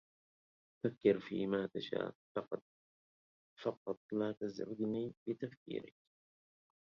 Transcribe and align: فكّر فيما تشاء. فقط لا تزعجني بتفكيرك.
فكّر 0.83 1.19
فيما 1.19 1.69
تشاء. 1.73 2.13
فقط 3.63 3.97
لا 4.11 4.31
تزعجني 4.31 5.13
بتفكيرك. 5.29 5.95